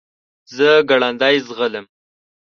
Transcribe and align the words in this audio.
زه 0.55 0.69
ګړندی 0.89 1.35
ځغلم. 1.45 1.85